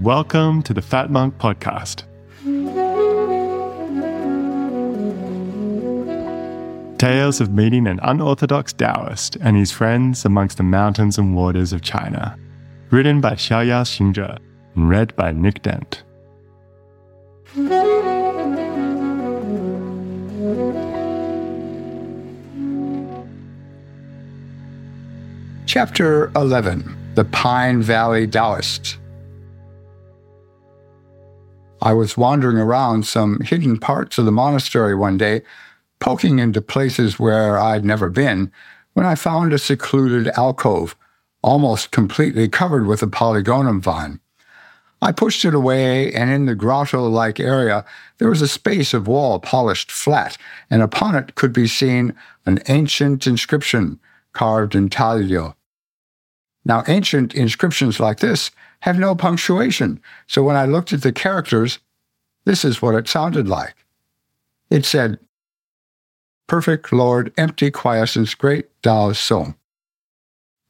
[0.00, 2.02] Welcome to the Fat Monk Podcast.
[6.98, 11.80] Tales of meeting an unorthodox Taoist and his friends amongst the mountains and waters of
[11.80, 12.38] China.
[12.90, 14.38] Written by Xiaoyao Xingzhe
[14.74, 16.02] and read by Nick Dent.
[25.64, 28.98] Chapter 11 The Pine Valley Taoists.
[31.86, 35.42] I was wandering around some hidden parts of the monastery one day,
[36.00, 38.50] poking into places where I'd never been,
[38.94, 40.96] when I found a secluded alcove,
[41.44, 44.18] almost completely covered with a polygonum vine.
[45.00, 47.84] I pushed it away, and in the grotto like area,
[48.18, 50.36] there was a space of wall polished flat,
[50.68, 52.16] and upon it could be seen
[52.46, 54.00] an ancient inscription
[54.32, 55.54] carved intaglio.
[56.64, 61.78] Now, ancient inscriptions like this have no punctuation, so when I looked at the characters,
[62.46, 63.74] this is what it sounded like.
[64.70, 65.18] It said,
[66.46, 69.56] Perfect Lord, empty quiescence, great Tao Song.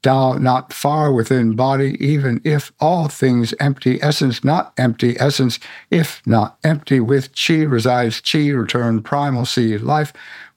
[0.03, 5.59] Tao not far within body, even if all things empty essence, not empty essence,
[5.91, 10.13] if not empty with chi resides chi, return primalcy, life,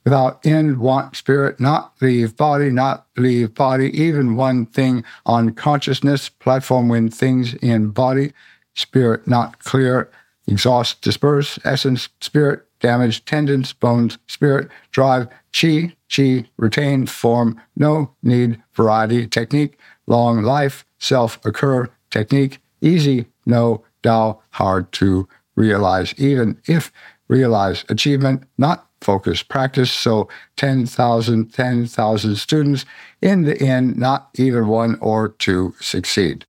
[0.06, 6.30] without end, want spirit, not leave body, not leave body, even one thing on consciousness,
[6.30, 8.32] platform when things in body,
[8.74, 10.10] spirit not clear,
[10.50, 18.62] exhaust, disperse, essence, spirit, damage, tendons, bones, spirit, drive, chi, chi, retain, form, no need,
[18.74, 19.78] variety, technique,
[20.08, 26.92] long life, self occur, technique, easy, no, Tao, hard to realize, even if
[27.28, 29.92] realize achievement, not focus practice.
[29.92, 32.86] So 10,000, 10,000 students.
[33.22, 36.46] In the end, not even one or two succeed.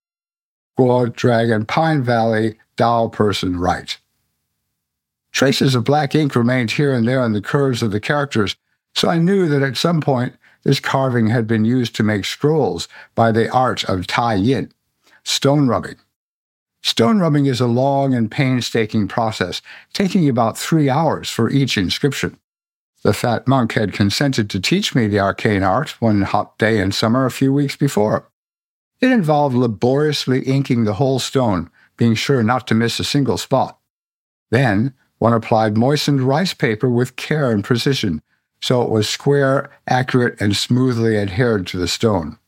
[0.79, 3.99] Guo Dragon Pine Valley, Tao person right.
[5.33, 8.57] Traces of black ink remained here and there on the curves of the characters,
[8.95, 12.89] so I knew that at some point this carving had been used to make scrolls
[13.15, 14.73] by the art of Tai Yin,
[15.25, 15.97] stone rubbing.
[16.83, 19.61] Stone rubbing is a long and painstaking process,
[19.93, 22.39] taking about three hours for each inscription.
[23.03, 26.93] The fat monk had consented to teach me the arcane art one hot day in
[26.93, 28.31] summer a few weeks before.
[29.03, 33.79] It involved laboriously inking the whole stone, being sure not to miss a single spot.
[34.51, 38.23] Then one applied moistened rice paper with care and precision,
[38.63, 42.39] so it was square, accurate, and smoothly adhered to the stone.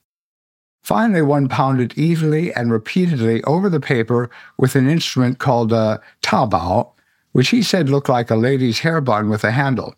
[0.82, 6.90] Finally, one pounded evenly and repeatedly over the paper with an instrument called a tabao,
[7.32, 9.94] which he said looked like a lady's hair bun with a handle.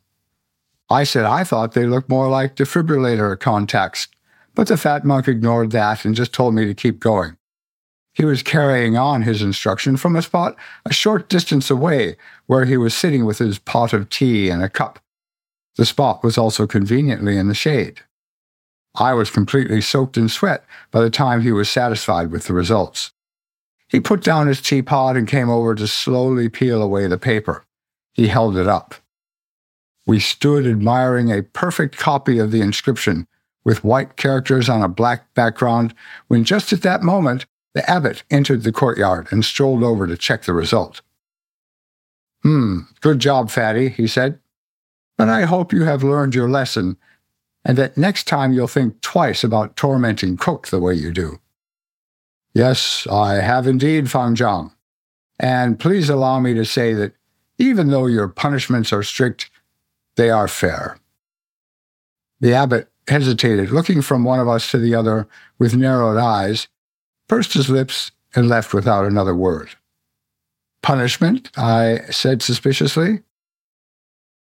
[0.91, 4.09] I said I thought they looked more like defibrillator contacts,
[4.57, 7.37] but the fat monk ignored that and just told me to keep going.
[8.15, 12.17] He was carrying on his instruction from a spot a short distance away
[12.47, 15.01] where he was sitting with his pot of tea and a cup.
[15.77, 18.01] The spot was also conveniently in the shade.
[18.95, 23.11] I was completely soaked in sweat by the time he was satisfied with the results.
[23.89, 27.65] He put down his teapot and came over to slowly peel away the paper.
[28.13, 28.95] He held it up.
[30.07, 33.27] We stood admiring a perfect copy of the inscription
[33.65, 35.95] with white characters on a black background
[36.29, 40.45] when just at that moment the abbot entered the courtyard and strolled over to check
[40.45, 41.03] the result.
[42.43, 44.39] Hmm, good job, Fatty, he said.
[45.17, 46.97] But I hope you have learned your lesson
[47.65, 51.41] and that next time you'll think twice about tormenting Cook the way you do.
[52.53, 54.73] Yes, I have indeed, Fang Zhang.
[55.41, 57.15] And please allow me to say that
[57.59, 59.51] even though your punishments are strict,
[60.17, 60.99] they are fair.
[62.41, 65.27] The abbot hesitated, looking from one of us to the other
[65.59, 66.69] with narrowed eyes,
[67.29, 69.71] pursed his lips, and left without another word.
[70.83, 71.51] Punishment?
[71.57, 73.23] I said suspiciously.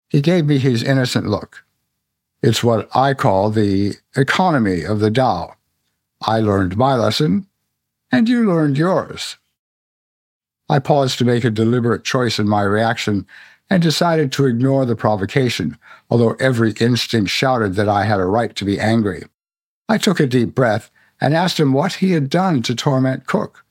[0.10, 1.66] He gave me his innocent look.
[2.42, 5.56] It's what I call the economy of the Tao.
[6.22, 7.48] I learned my lesson,
[8.12, 9.38] and you learned yours.
[10.70, 13.28] I paused to make a deliberate choice in my reaction
[13.70, 15.78] and decided to ignore the provocation,
[16.10, 19.24] although every instinct shouted that I had a right to be angry.
[19.88, 20.90] I took a deep breath
[21.22, 23.64] and asked him what he had done to torment Cook.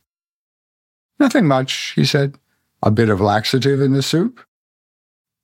[1.18, 2.36] Nothing much, he said.
[2.82, 4.40] A bit of laxative in the soup.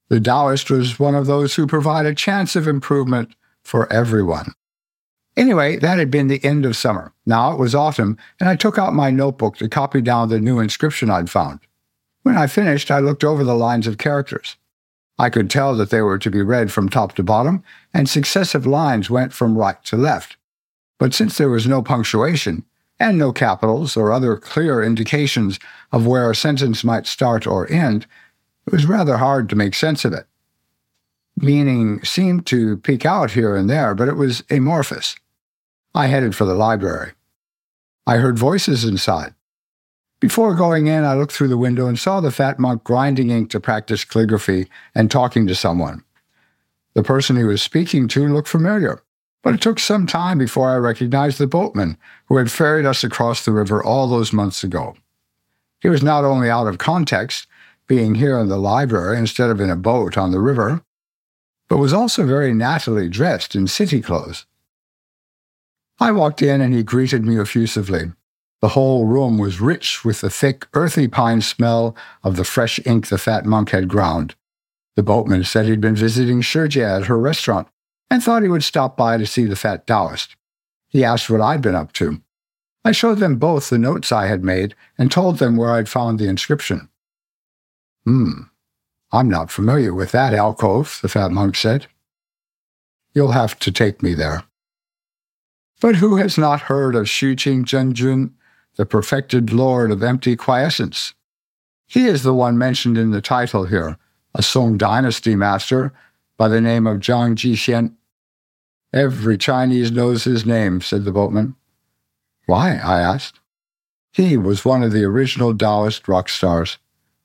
[0.08, 4.54] The Taoist was one of those who provide a chance of improvement for everyone.
[5.36, 7.12] Anyway, that had been the end of summer.
[7.26, 10.60] Now it was autumn, and I took out my notebook to copy down the new
[10.60, 11.60] inscription I'd found.
[12.22, 14.56] When I finished, I looked over the lines of characters.
[15.18, 17.62] I could tell that they were to be read from top to bottom,
[17.92, 20.36] and successive lines went from right to left.
[20.98, 22.64] But since there was no punctuation,
[22.98, 25.58] and no capitals or other clear indications
[25.92, 28.06] of where a sentence might start or end,
[28.66, 30.26] it was rather hard to make sense of it.
[31.36, 35.16] Meaning seemed to peek out here and there, but it was amorphous.
[35.94, 37.12] I headed for the library.
[38.06, 39.34] I heard voices inside.
[40.18, 43.50] Before going in, I looked through the window and saw the fat monk grinding ink
[43.50, 46.04] to practice calligraphy and talking to someone.
[46.94, 49.02] The person he was speaking to looked familiar,
[49.46, 53.44] but it took some time before I recognized the boatman who had ferried us across
[53.44, 54.96] the river all those months ago.
[55.78, 57.46] He was not only out of context,
[57.86, 60.82] being here in the library instead of in a boat on the river,
[61.68, 64.46] but was also very nattily dressed in city clothes.
[66.00, 68.10] I walked in and he greeted me effusively.
[68.60, 71.94] The whole room was rich with the thick, earthy pine smell
[72.24, 74.34] of the fresh ink the fat monk had ground.
[74.96, 77.68] The boatman said he'd been visiting Shijie at her restaurant
[78.10, 80.36] and thought he would stop by to see the fat Taoist.
[80.88, 82.22] He asked what I'd been up to.
[82.84, 86.18] I showed them both the notes I had made and told them where I'd found
[86.18, 86.88] the inscription.
[88.04, 88.42] Hmm,
[89.12, 91.86] I'm not familiar with that alcove, the fat monk said.
[93.12, 94.44] You'll have to take me there.
[95.80, 98.32] But who has not heard of Xujing Zhenjun,
[98.76, 101.14] the perfected lord of empty quiescence?
[101.86, 103.96] He is the one mentioned in the title here,
[104.34, 105.92] a Song dynasty master
[106.36, 107.94] by the name of Zhang Jixian.
[108.92, 111.56] Every Chinese knows his name, said the boatman.
[112.46, 112.76] Why?
[112.76, 113.40] I asked.
[114.12, 116.78] He was one of the original Taoist rock stars,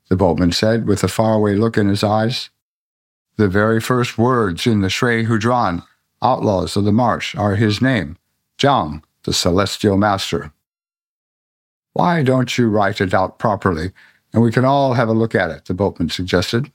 [0.09, 2.49] the boatman said with a faraway look in his eyes.
[3.37, 5.85] The very first words in the Shui Hu Zhuan,
[6.21, 8.17] Outlaws of the Marsh, are his name,
[8.57, 10.51] Zhang, the celestial master.
[11.93, 13.91] Why don't you write it out properly,
[14.33, 16.71] and we can all have a look at it, the boatman suggested.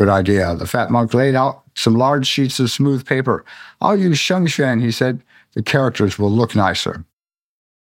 [0.00, 0.54] Good idea.
[0.54, 3.44] The fat monk laid out some large sheets of smooth paper.
[3.82, 5.22] I'll use Shengxuan, he said.
[5.52, 7.04] The characters will look nicer.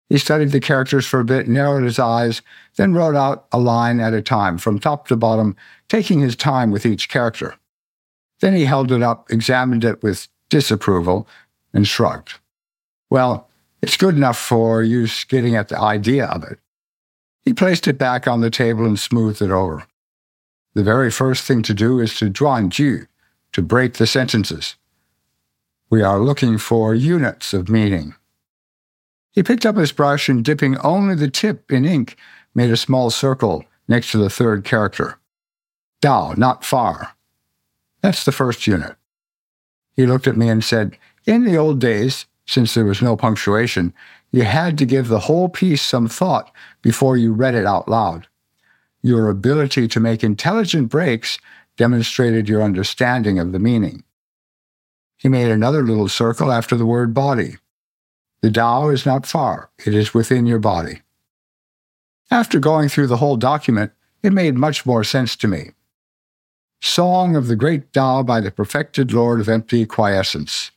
[0.09, 2.41] He studied the characters for a bit, narrowed his eyes,
[2.77, 5.56] then wrote out a line at a time, from top to bottom,
[5.88, 7.53] taking his time with each character.
[8.39, 11.27] Then he held it up, examined it with disapproval,
[11.75, 12.39] and shrugged.
[13.12, 13.47] Well,
[13.83, 16.57] it's good enough for you getting at the idea of it.
[17.44, 19.85] He placed it back on the table and smoothed it over
[20.79, 23.05] the very first thing to do is duan ju,
[23.51, 24.77] to break the sentences.
[25.89, 28.15] We are looking for units of meaning.
[29.33, 32.15] He picked up his brush and, dipping only the tip in ink,
[32.55, 35.19] made a small circle next to the third character.
[36.01, 37.11] Dao, not far.
[37.99, 38.95] That's the first unit.
[39.97, 43.93] He looked at me and said, In the old days, since there was no punctuation,
[44.31, 46.49] you had to give the whole piece some thought
[46.81, 48.29] before you read it out loud.
[49.01, 51.40] Your ability to make intelligent breaks
[51.78, 54.04] demonstrated your understanding of the meaning.
[55.16, 57.57] He made another little circle after the word body.
[58.42, 61.01] The Tao is not far, it is within your body.
[62.31, 63.92] After going through the whole document,
[64.22, 65.72] it made much more sense to me.
[66.81, 70.72] Song of the Great Tao by the Perfected Lord of Empty Quiescence.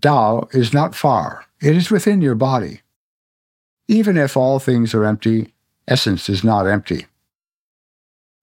[0.00, 2.82] Tao is not far, it is within your body.
[3.88, 5.52] Even if all things are empty,
[5.90, 7.06] essence is not empty.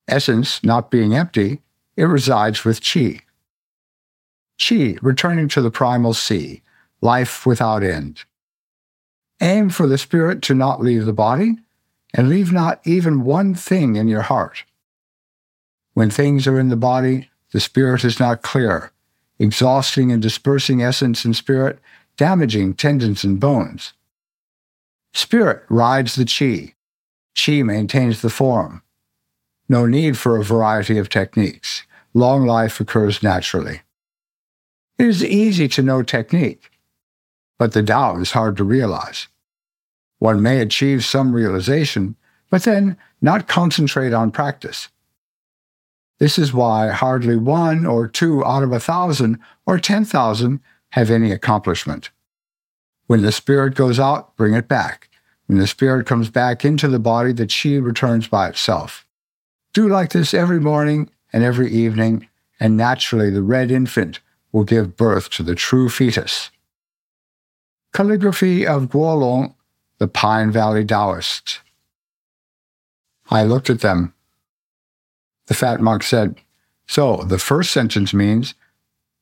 [0.07, 1.61] Essence not being empty,
[1.95, 3.21] it resides with chi.
[4.59, 6.61] Chi, returning to the primal sea,
[7.01, 8.23] life without end.
[9.41, 11.57] Aim for the spirit to not leave the body,
[12.13, 14.63] and leave not even one thing in your heart.
[15.93, 18.91] When things are in the body, the spirit is not clear,
[19.39, 21.79] exhausting and dispersing essence and spirit,
[22.17, 23.93] damaging tendons and bones.
[25.13, 26.73] Spirit rides the chi,
[27.37, 28.81] Qi maintains the form.
[29.69, 31.83] No need for a variety of techniques.
[32.13, 33.81] Long life occurs naturally.
[34.97, 36.71] It is easy to know technique,
[37.59, 39.27] but the Tao is hard to realize.
[40.17, 42.15] One may achieve some realization,
[42.49, 44.89] but then not concentrate on practice.
[46.17, 51.11] This is why hardly one or two out of a thousand or ten thousand have
[51.11, 52.09] any accomplishment.
[53.05, 55.09] When the spirit goes out, bring it back.
[55.47, 59.05] When the spirit comes back into the body, the chi returns by itself.
[59.73, 62.27] Do like this every morning and every evening,
[62.59, 64.19] and naturally the red infant
[64.51, 66.51] will give birth to the true fetus.
[67.93, 69.55] Calligraphy of Guolong,
[69.99, 71.61] the Pine Valley Taoist.
[73.29, 74.13] I looked at them.
[75.47, 76.35] The fat monk said,
[76.87, 78.53] So the first sentence means,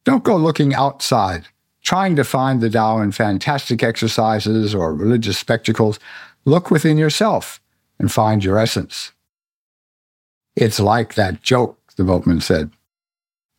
[0.03, 1.47] Don't go looking outside
[1.85, 5.99] trying to find the Tao in fantastic exercises or religious spectacles,
[6.43, 7.61] look within yourself
[7.99, 9.13] and find your essence.
[10.55, 12.71] It's like that joke, the boatman said.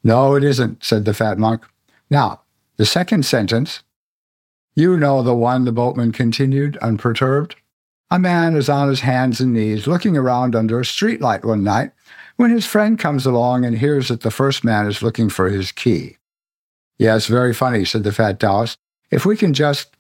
[0.03, 1.63] No, it isn't, said the fat monk.
[2.11, 2.43] Now,
[2.77, 3.83] the second sentence
[4.75, 7.57] You know the one, the boatman continued, unperturbed.
[8.11, 11.93] A man is on his hands and knees looking around under a streetlight one night
[12.37, 15.73] when his friend comes along and hears that the first man is looking for his
[15.73, 16.19] key.
[16.99, 18.79] Yes, very funny, said the fat Taoist.
[19.11, 19.91] If we can just.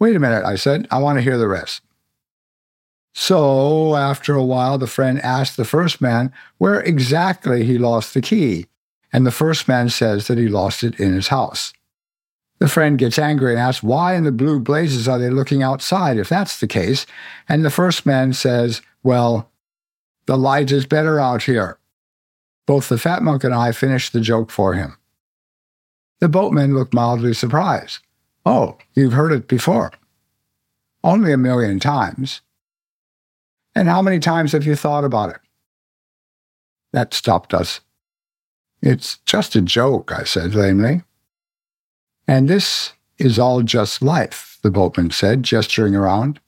[0.00, 0.88] Wait a minute, I said.
[0.90, 1.80] I want to hear the rest.
[3.14, 8.20] So, after a while, the friend asked the first man where exactly he lost the
[8.20, 8.66] key,
[9.12, 11.72] and the first man says that he lost it in his house.
[12.58, 16.18] The friend gets angry and asks, Why in the blue blazes are they looking outside
[16.18, 17.06] if that's the case?
[17.48, 19.50] And the first man says, Well,
[20.26, 21.78] the light is better out here.
[22.66, 24.96] Both the fat monk and I finished the joke for him.
[26.20, 28.00] The boatman looked mildly surprised.
[28.46, 29.92] Oh, you've heard it before.
[31.02, 32.40] Only a million times.
[33.74, 35.40] And how many times have you thought about it?
[36.92, 37.80] That stopped us.
[38.80, 41.02] It's just a joke, I said lamely.
[42.28, 46.40] And this is all just life, the boatman said, gesturing around.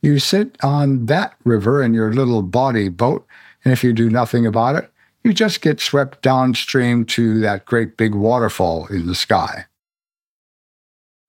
[0.00, 3.26] You sit on that river in your little body boat,
[3.64, 4.90] and if you do nothing about it,
[5.24, 9.66] you just get swept downstream to that great big waterfall in the sky.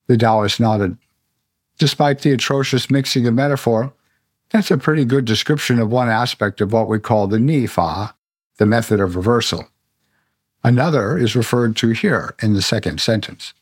[0.08, 0.98] The Taoist nodded.
[1.78, 3.94] Despite the atrocious mixing of metaphor,
[4.50, 8.16] that's a pretty good description of one aspect of what we call the Ni Fa,
[8.58, 9.68] the method of reversal.
[10.64, 13.54] Another is referred to here in the second sentence.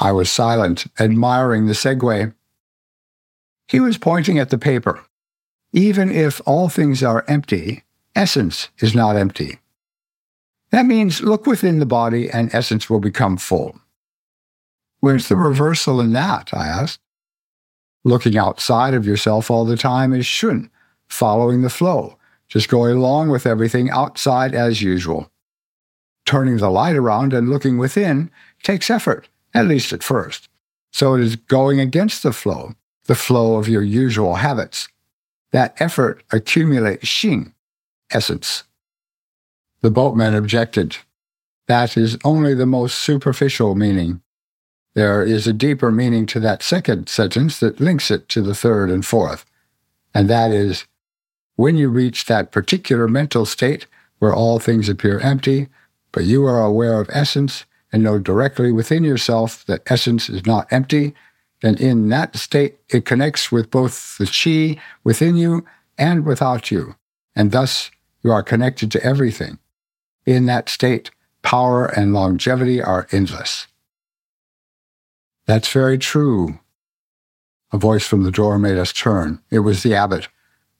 [0.00, 2.32] I was silent, admiring the segue.
[3.68, 5.04] He was pointing at the paper.
[5.72, 9.58] Even if all things are empty, essence is not empty.
[10.70, 13.78] That means look within the body and essence will become full.
[15.00, 16.54] Where's the reversal in that?
[16.54, 17.00] I asked.
[18.04, 20.70] Looking outside of yourself all the time is shun,
[21.08, 25.30] following the flow, just going along with everything outside as usual.
[26.24, 28.30] Turning the light around and looking within
[28.62, 30.48] takes effort, at least at first.
[30.92, 32.74] So it is going against the flow,
[33.06, 34.88] the flow of your usual habits.
[35.50, 37.52] That effort accumulates xing,
[38.14, 38.64] essence.
[39.80, 40.96] The boatman objected.
[41.66, 44.22] That is only the most superficial meaning.
[44.94, 48.90] There is a deeper meaning to that second sentence that links it to the third
[48.90, 49.46] and fourth,
[50.14, 50.86] and that is
[51.56, 53.86] when you reach that particular mental state
[54.18, 55.68] where all things appear empty,
[56.12, 60.70] but you are aware of essence and know directly within yourself that essence is not
[60.72, 61.14] empty,
[61.62, 65.64] then in that state it connects with both the chi within you
[65.96, 66.96] and without you,
[67.34, 67.90] and thus
[68.22, 69.58] you are connected to everything.
[70.24, 71.10] In that state,
[71.42, 73.66] power and longevity are endless.
[75.46, 76.60] That's very true.
[77.72, 79.40] A voice from the door made us turn.
[79.50, 80.28] It was the abbot.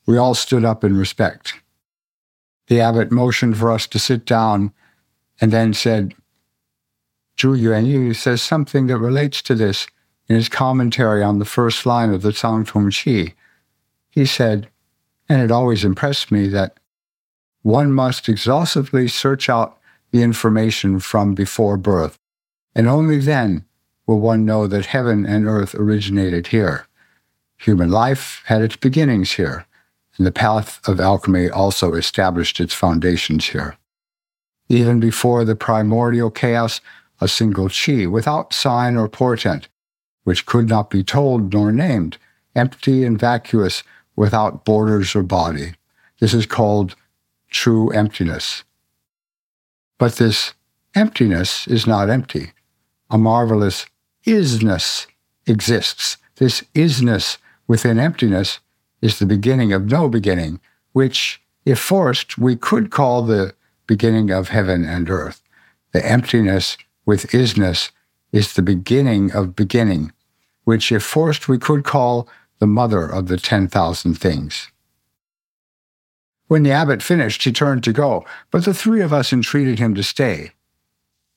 [0.06, 1.54] We all stood up in respect.
[2.68, 4.72] The abbot motioned for us to sit down
[5.40, 6.14] and then said,
[7.36, 9.88] Zhu Yuanyu says something that relates to this
[10.28, 13.32] in his commentary on the first line of the Can Tong Qi.
[14.10, 14.68] He said,
[15.28, 16.78] and it always impressed me that
[17.62, 19.78] one must exhaustively search out
[20.10, 22.18] the information from before birth,
[22.74, 23.64] and only then
[24.06, 26.86] will one know that heaven and earth originated here.
[27.58, 29.66] Human life had its beginnings here,
[30.18, 33.76] and the path of alchemy also established its foundations here.
[34.68, 36.80] Even before the primordial chaos,
[37.20, 39.68] a single chi, without sign or portent,
[40.24, 42.18] which could not be told nor named,
[42.54, 43.82] empty and vacuous,
[44.16, 45.74] without borders or body.
[46.20, 46.94] This is called
[47.52, 48.64] true emptiness.
[49.98, 50.54] But this
[50.94, 52.52] emptiness is not empty.
[53.10, 53.86] A marvelous
[54.26, 55.06] isness
[55.46, 56.16] exists.
[56.36, 58.58] This isness within emptiness
[59.00, 60.60] is the beginning of no beginning,
[60.92, 63.54] which, if forced, we could call the
[63.86, 65.42] beginning of heaven and earth.
[65.92, 67.90] The emptiness with isness
[68.32, 70.12] is the beginning of beginning,
[70.64, 72.28] which, if forced, we could call
[72.58, 74.71] the mother of the 10,000 things.
[76.52, 79.94] When the abbot finished, he turned to go, but the three of us entreated him
[79.94, 80.50] to stay.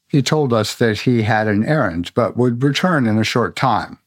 [0.10, 4.00] He told us that he had an errand, but would return in a short time.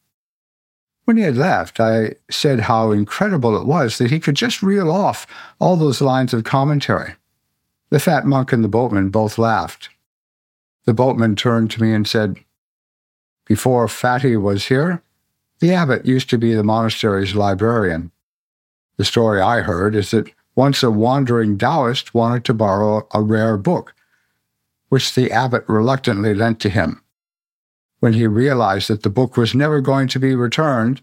[1.05, 4.91] When he had left, I said how incredible it was that he could just reel
[4.91, 5.25] off
[5.57, 7.15] all those lines of commentary.
[7.89, 9.89] The fat monk and the boatman both laughed.
[10.85, 12.37] The boatman turned to me and said,
[13.47, 15.01] Before Fatty was here,
[15.57, 18.11] the abbot used to be the monastery's librarian.
[18.97, 23.55] The story I heard is that once a wandering Taoist wanted to borrow a rare
[23.55, 23.95] book,
[24.89, 27.01] which the abbot reluctantly lent to him.
[28.01, 31.01] When he realized that the book was never going to be returned,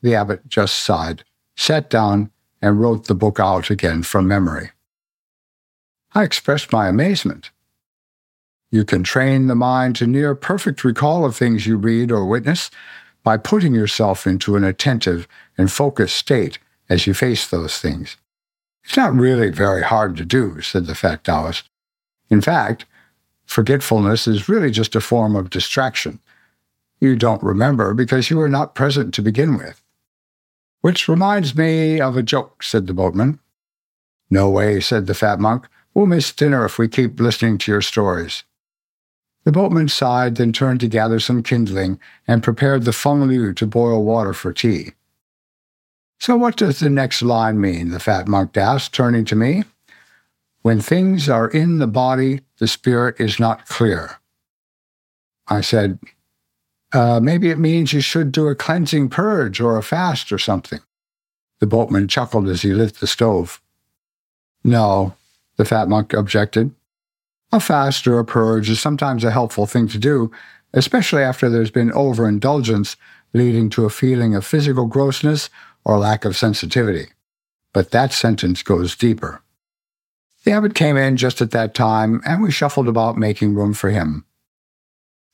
[0.00, 1.24] the abbot just sighed,
[1.56, 2.30] sat down,
[2.62, 4.70] and wrote the book out again from memory.
[6.14, 7.50] I expressed my amazement.
[8.70, 12.70] You can train the mind to near perfect recall of things you read or witness
[13.24, 15.26] by putting yourself into an attentive
[15.58, 18.18] and focused state as you face those things.
[18.84, 21.68] It's not really very hard to do, said the fat Taoist.
[22.28, 22.84] In fact,
[23.46, 26.20] forgetfulness is really just a form of distraction.
[27.00, 29.82] You don't remember because you were not present to begin with.
[30.80, 33.40] Which reminds me of a joke, said the boatman.
[34.30, 35.66] No way, said the fat monk.
[35.94, 38.44] We'll miss dinner if we keep listening to your stories.
[39.44, 43.66] The boatman sighed, then turned to gather some kindling and prepared the feng liu to
[43.66, 44.92] boil water for tea.
[46.18, 47.90] So what does the next line mean?
[47.90, 49.64] the fat monk asked, turning to me.
[50.62, 54.18] When things are in the body, the spirit is not clear.
[55.46, 55.98] I said,
[56.92, 60.80] uh, maybe it means you should do a cleansing purge or a fast or something.
[61.60, 63.60] The boatman chuckled as he lit the stove.
[64.62, 65.14] No,
[65.56, 66.74] the fat monk objected.
[67.52, 70.30] A fast or a purge is sometimes a helpful thing to do,
[70.72, 72.96] especially after there's been overindulgence
[73.32, 75.50] leading to a feeling of physical grossness
[75.84, 77.08] or lack of sensitivity.
[77.72, 79.42] But that sentence goes deeper.
[80.44, 83.90] The abbot came in just at that time, and we shuffled about making room for
[83.90, 84.24] him.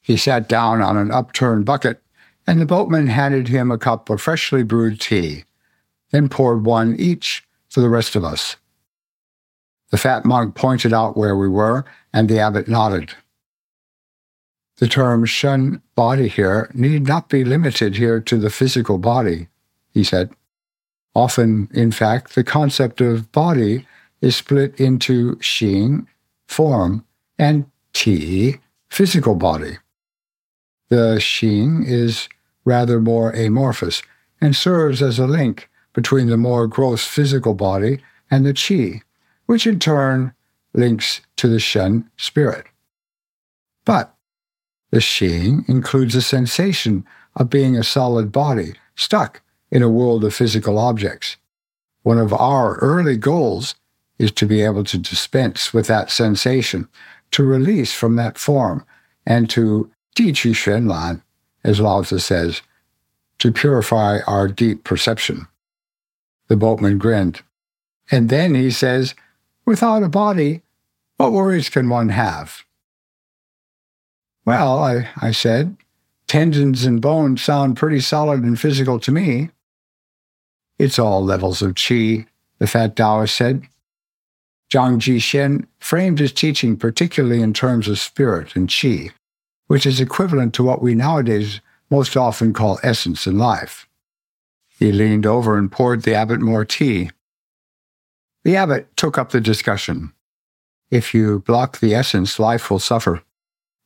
[0.00, 2.02] He sat down on an upturned bucket,
[2.46, 5.44] and the boatman handed him a cup of freshly brewed tea,
[6.10, 8.56] then poured one each for the rest of us.
[9.90, 13.14] The fat monk pointed out where we were, and the abbot nodded.
[14.76, 19.48] The term shun body here need not be limited here to the physical body,
[19.92, 20.30] he said.
[21.14, 23.86] Often, in fact, the concept of body
[24.20, 26.06] is split into Xing,
[26.46, 27.04] form,
[27.38, 29.78] and Ti, physical body.
[30.88, 32.28] The Xing is
[32.64, 34.02] rather more amorphous
[34.40, 39.02] and serves as a link between the more gross physical body and the Qi,
[39.46, 40.32] which in turn
[40.72, 42.66] links to the Shen spirit.
[43.84, 44.14] But
[44.90, 50.34] the Xing includes a sensation of being a solid body stuck in a world of
[50.34, 51.36] physical objects.
[52.02, 53.74] One of our early goals
[54.18, 56.88] is to be able to dispense with that sensation,
[57.30, 58.84] to release from that form,
[59.26, 61.22] and to Di Qi Xuan Lan,
[61.62, 62.62] as Lao Tzu says,
[63.38, 65.46] to purify our deep perception.
[66.48, 67.42] The boatman grinned.
[68.10, 69.14] And then he says,
[69.64, 70.62] Without a body,
[71.16, 72.64] what worries can one have?
[74.44, 75.76] Well, I, I said,
[76.26, 79.50] tendons and bones sound pretty solid and physical to me.
[80.80, 82.24] It's all levels of qi,
[82.58, 83.68] the fat Taoist said.
[84.72, 89.10] Zhang Jixian framed his teaching particularly in terms of spirit and qi,
[89.66, 93.86] which is equivalent to what we nowadays most often call essence in life.
[94.78, 97.10] He leaned over and poured the abbot more tea.
[98.44, 100.14] The abbot took up the discussion.
[100.90, 103.20] If you block the essence, life will suffer.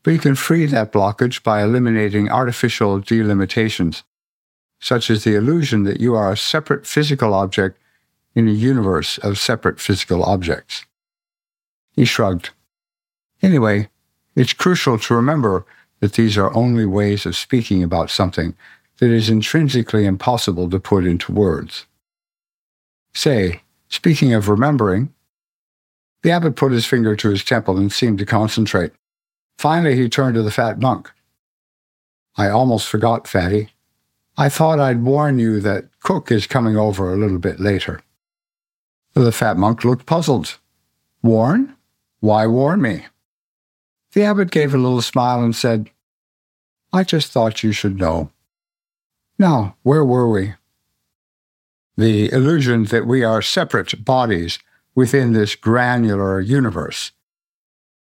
[0.04, 4.04] But you can free that blockage by eliminating artificial delimitations,
[4.80, 7.78] such as the illusion that you are a separate physical object
[8.34, 10.84] in a universe of separate physical objects.
[11.92, 12.50] He shrugged.
[13.42, 13.88] Anyway,
[14.34, 15.64] it's crucial to remember
[16.00, 18.54] that these are only ways of speaking about something
[18.98, 21.86] that is intrinsically impossible to put into words.
[23.14, 25.14] Say, Speaking of remembering,
[26.22, 28.92] the abbot put his finger to his temple and seemed to concentrate.
[29.56, 31.12] Finally, he turned to the fat monk.
[32.36, 33.73] I almost forgot, Fatty.
[34.36, 38.00] I thought I'd warn you that Cook is coming over a little bit later.
[39.14, 40.58] The fat monk looked puzzled.
[41.22, 41.76] Warn?
[42.20, 43.06] Why warn me?
[44.12, 45.90] The abbot gave a little smile and said,
[46.92, 48.30] I just thought you should know.
[49.38, 50.54] Now, where were we?
[51.96, 54.58] the illusion that we are separate bodies
[54.94, 57.12] within this granular universe,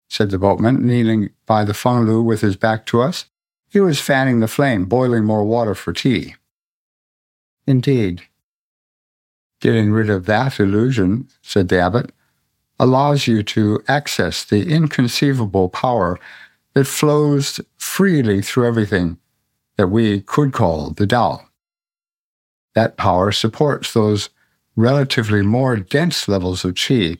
[0.08, 3.26] said the boatman, kneeling by the feng liu with his back to us.
[3.72, 6.36] He was fanning the flame, boiling more water for tea.
[7.66, 8.22] Indeed.
[9.60, 12.12] Getting rid of that illusion, said the abbot,
[12.78, 16.18] allows you to access the inconceivable power
[16.74, 19.18] that flows freely through everything
[19.76, 21.46] that we could call the Tao
[22.74, 24.30] that power supports those
[24.76, 27.18] relatively more dense levels of qi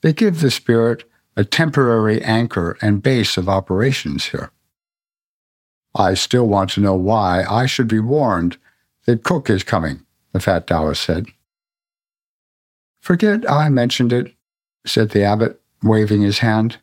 [0.00, 4.50] that give the spirit a temporary anchor and base of operations here.
[5.98, 8.56] I still want to know why I should be warned
[9.04, 11.26] that Cook is coming, the fat Taoist said.
[13.00, 14.34] Forget I mentioned it,
[14.86, 16.78] said the abbot, waving his hand.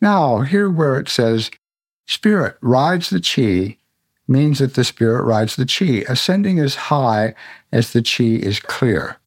[0.00, 1.50] Now, here where it says,
[2.06, 3.78] Spirit rides the qi
[4.26, 7.34] means that the spirit rides the chi, ascending as high
[7.70, 9.18] as the chi is clear.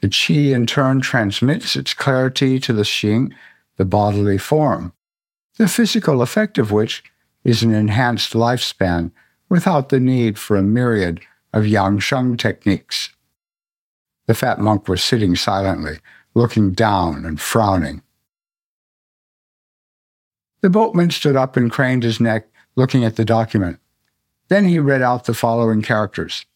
[0.00, 3.32] The chi in turn transmits its clarity to the xing,
[3.76, 4.92] the bodily form.
[5.58, 7.02] the physical effect of which
[7.46, 9.12] is an enhanced lifespan
[9.48, 11.20] without the need for a myriad
[11.52, 13.10] of Yang Sheng techniques.
[14.26, 16.00] The fat monk was sitting silently,
[16.34, 18.02] looking down and frowning.
[20.60, 23.78] The boatman stood up and craned his neck, looking at the document.
[24.48, 26.46] Then he read out the following characters.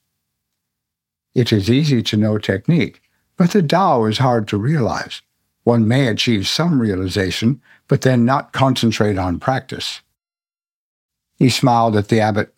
[1.37, 3.01] It is easy to know technique,
[3.37, 5.23] but the Tao is hard to realize.
[5.63, 10.01] One may achieve some realization, but then not concentrate on practice.
[11.41, 12.55] He smiled at the abbot.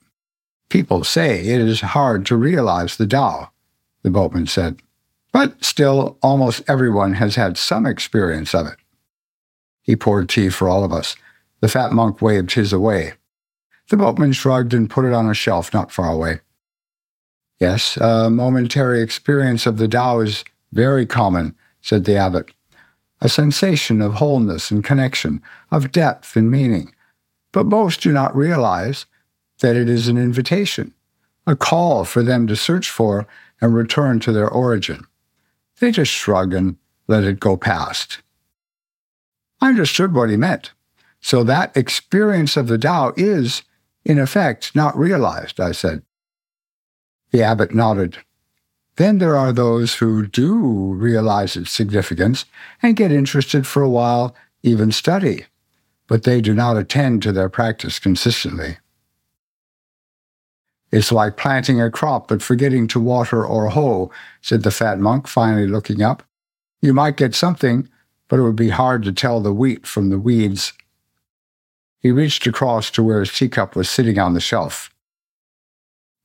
[0.68, 3.53] People say it is hard to realize the Tao,
[4.03, 4.83] the boatman said.
[5.33, 8.77] But still, almost everyone has had some experience of it.
[9.83, 11.14] He poured tea for all of us.
[11.61, 13.12] The fat monk waved his away.
[13.88, 16.40] The boatman shrugged and put it on a shelf not far away.
[17.61, 22.51] Yes, a momentary experience of the Tao is very common, said the abbot.
[23.21, 25.40] A sensation of wholeness and connection,
[25.71, 26.92] of depth and meaning.
[27.53, 29.07] But most do not realize
[29.61, 30.95] that it is an invitation,
[31.47, 33.27] a call for them to search for
[33.61, 35.07] and return to their origin.
[35.79, 38.23] They just shrug and let it go past.
[39.61, 40.73] I understood what he meant.
[41.21, 43.62] So that experience of the Tao is,
[44.05, 46.03] in effect, not realized, I said.
[47.31, 48.19] The abbot nodded.
[48.97, 50.55] Then there are those who do
[50.95, 52.45] realize its significance
[52.83, 55.47] and get interested for a while, even study,
[56.09, 58.79] but they do not attend to their practice consistently.
[60.91, 64.11] It's like planting a crop but forgetting to water or hoe,
[64.43, 66.23] said the fat monk, finally looking up.
[66.83, 67.88] You might get something,
[68.29, 70.73] but it would be hard to tell the wheat from the weeds.
[72.01, 74.91] He reached across to where his teacup was sitting on the shelf.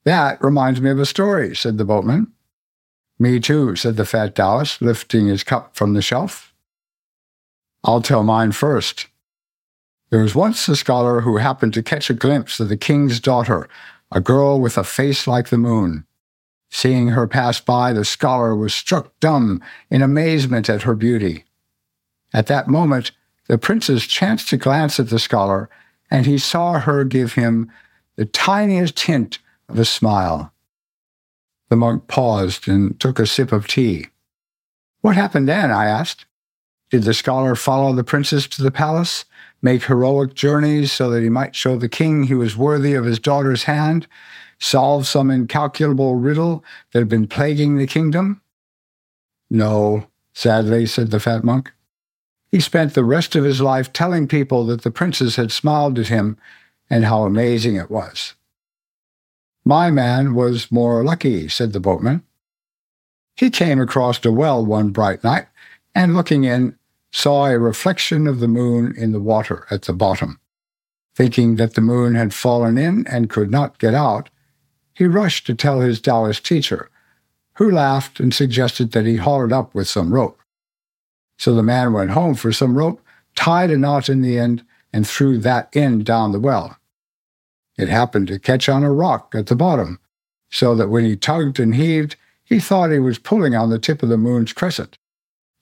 [0.04, 2.32] That reminds me of a story, said the boatman.
[3.20, 6.54] Me too, said the fat Taoist, lifting his cup from the shelf.
[7.84, 9.08] I'll tell mine first.
[10.10, 13.68] There was once a scholar who happened to catch a glimpse of the king's daughter,
[14.12, 16.06] a girl with a face like the moon.
[16.70, 21.44] Seeing her pass by, the scholar was struck dumb in amazement at her beauty.
[22.34, 23.12] At that moment,
[23.48, 25.70] the princess chanced to glance at the scholar,
[26.10, 27.72] and he saw her give him
[28.16, 30.54] the tiniest hint of a smile.
[31.70, 34.08] The monk paused and took a sip of tea.
[35.02, 35.70] What happened then?
[35.72, 36.26] I asked.
[36.90, 39.26] Did the scholar follow the princess to the palace,
[39.62, 43.20] make heroic journeys so that he might show the king he was worthy of his
[43.20, 44.08] daughter's hand,
[44.60, 48.42] solve some incalculable riddle that had been plaguing the kingdom?
[49.50, 51.72] No, sadly, said the fat monk.
[52.52, 56.08] He spent the rest of his life telling people that the princess had smiled at
[56.08, 56.38] him
[56.90, 58.36] and how amazing it was.
[59.66, 62.24] My man was more lucky, said the boatman.
[63.36, 65.48] He came across a well one bright night,
[65.94, 66.78] and looking in,
[67.12, 70.40] saw a reflection of the moon in the water at the bottom.
[71.16, 74.30] Thinking that the moon had fallen in and could not get out,
[74.94, 76.90] he rushed to tell his Taoist teacher,
[77.56, 80.40] who laughed and suggested that he haul it up with some rope.
[81.38, 83.02] So the man went home for some rope,
[83.36, 86.78] tied a knot in the end, and threw that end down the well.
[87.78, 90.00] It happened to catch on a rock at the bottom,
[90.50, 94.02] so that when he tugged and heaved, he thought he was pulling on the tip
[94.02, 94.98] of the moon's crescent.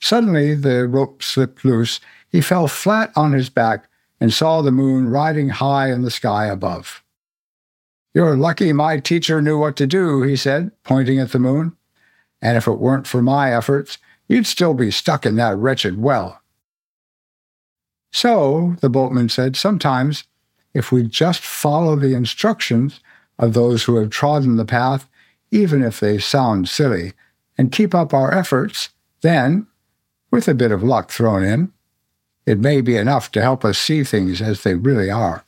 [0.06, 2.00] Suddenly the rope slipped loose.
[2.30, 3.90] He fell flat on his back
[4.22, 7.04] and saw the moon riding high in the sky above.
[8.14, 11.76] You're lucky my teacher knew what to do, he said, pointing at the moon.
[12.40, 16.40] And if it weren't for my efforts, you'd still be stuck in that wretched well.
[18.14, 20.26] So, the boatman said, sometimes,
[20.76, 23.00] if we just follow the instructions
[23.40, 25.10] of those who have trodden the path,
[25.50, 27.14] even if they sound silly,
[27.58, 28.90] and keep up our efforts,
[29.22, 29.66] then,
[30.36, 31.72] with a bit of luck thrown in,
[32.46, 35.46] it may be enough to help us see things as they really are.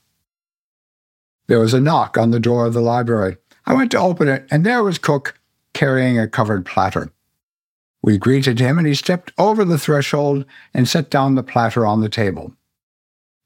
[1.47, 3.35] There was a knock on the door of the library.
[3.65, 5.37] I went to open it, and there was Cook
[5.73, 7.11] carrying a covered platter.
[8.01, 11.99] We greeted him, and he stepped over the threshold and set down the platter on
[11.99, 12.53] the table.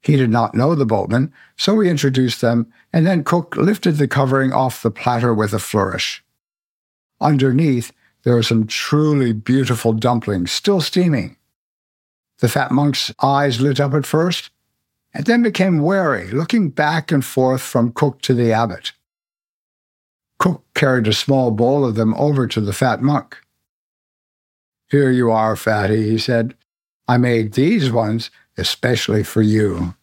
[0.00, 4.06] He did not know the boatman, so we introduced them, and then Cook lifted the
[4.06, 6.24] covering off the platter with a flourish.
[7.20, 11.36] Underneath, there were some truly beautiful dumplings, still steaming.
[12.38, 14.50] The fat monk's eyes lit up at first,
[15.14, 18.92] and then became wary, looking back and forth from Cook to the abbot.
[20.38, 23.38] Cook carried a small bowl of them over to the fat monk.
[24.88, 26.54] Here you are, fatty, he said.
[27.06, 29.94] I made these ones especially for you.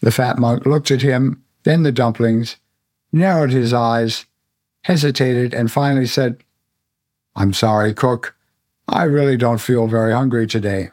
[0.00, 2.56] The fat monk looked at him, then the dumplings,
[3.12, 4.26] narrowed his eyes,
[4.86, 6.44] hesitated, and finally said,
[7.34, 8.36] I'm sorry, cook.
[8.88, 10.90] I really don't feel very hungry today.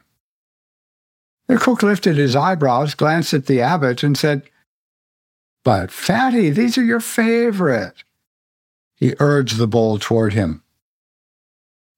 [1.48, 4.50] The cook lifted his eyebrows, glanced at the abbot, and said,
[5.64, 8.04] But, Fatty, these are your favorite.
[8.96, 10.64] He urged the bowl toward him.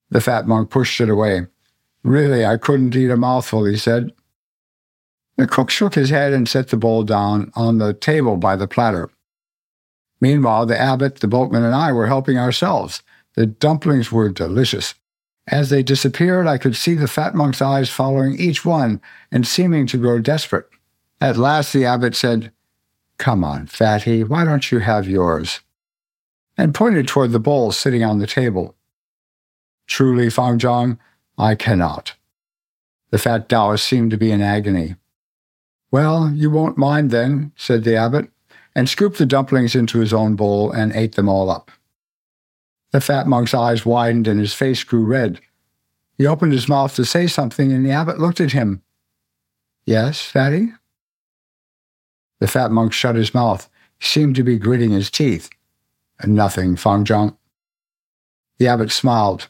[0.10, 1.48] The fat monk pushed it away.
[2.04, 4.12] Really, I couldn't eat a mouthful, he said.
[5.38, 8.68] The cook shook his head and set the bowl down on the table by the
[8.68, 9.10] platter.
[10.26, 13.04] Meanwhile, the abbot, the boatman, and I were helping ourselves.
[13.36, 14.96] The dumplings were delicious.
[15.46, 19.86] As they disappeared, I could see the fat monk's eyes following each one and seeming
[19.86, 20.68] to grow desperate.
[21.22, 22.52] At last, the abbot said,
[23.20, 25.60] Come on, fatty, why don't you have yours?
[26.58, 28.74] And pointed toward the bowl sitting on the table.
[29.86, 30.98] Truly, Fang Zhang,
[31.38, 32.16] I cannot.
[33.12, 34.96] The fat Taoist seemed to be in agony.
[35.92, 38.32] Well, you won't mind then, said the abbot,
[38.76, 41.72] and scooped the dumplings into his own bowl and ate them all up.
[42.92, 45.40] The fat monk's eyes widened and his face grew red.
[46.18, 48.82] He opened his mouth to say something, and the abbot looked at him.
[49.86, 50.72] Yes, fatty?
[52.40, 53.70] The fat monk shut his mouth.
[54.00, 55.50] He seemed to be gritting his teeth.
[56.26, 57.38] Nothing, Fang Zhang.
[58.58, 59.50] The abbot smiled.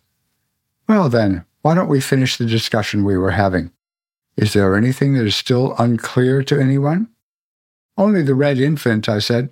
[0.87, 3.71] Well, then, why don't we finish the discussion we were having?
[4.37, 7.09] Is there anything that is still unclear to anyone?
[7.97, 9.49] Only the red infant, I said.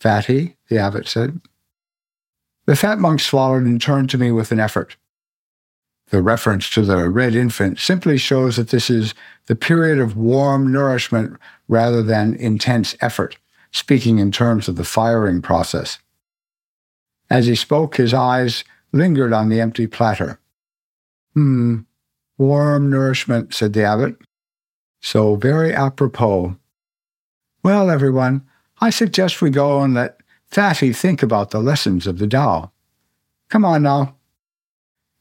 [0.00, 1.40] Fatty, the abbot said.
[2.66, 4.96] The fat monk swallowed and turned to me with an effort.
[6.08, 9.14] The reference to the red infant simply shows that this is
[9.46, 11.38] the period of warm nourishment
[11.68, 13.38] rather than intense effort,
[13.70, 15.98] speaking in terms of the firing process.
[17.30, 18.62] As he spoke, his eyes
[18.92, 20.38] lingered on the empty platter.
[21.32, 21.80] Hmm,
[22.36, 24.16] warm nourishment, said the abbot.
[25.00, 26.56] So very apropos.
[27.62, 28.42] Well, everyone,
[28.80, 32.72] I suggest we go and let Fatty think about the lessons of the Tao.
[33.48, 34.16] Come on now.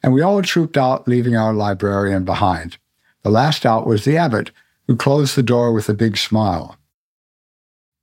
[0.02, 2.78] And we all trooped out, leaving our librarian behind.
[3.22, 4.50] The last out was the abbot,
[4.88, 6.78] who closed the door with a big smile.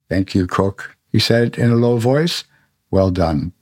[0.09, 2.45] Thank you, cook, he said in a low voice.
[2.91, 3.53] Well done.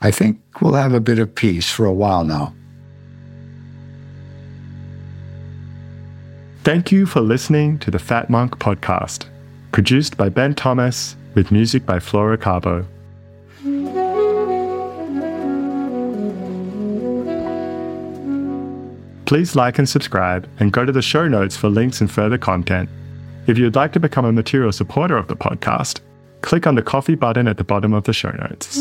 [0.00, 2.54] I think we'll have a bit of peace for a while now.
[6.64, 9.26] Thank you for listening to the Fat Monk podcast,
[9.76, 12.86] produced by Ben Thomas with music by Flora Carbo.
[19.26, 22.88] Please like and subscribe and go to the show notes for links and further content.
[23.46, 26.00] If you'd like to become a material supporter of the podcast,
[26.40, 28.78] click on the Ko-fi button at the bottom of the show notes.